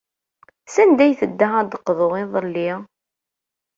[0.73, 2.69] Sanda ay tedda ad d-teqḍu iḍelli?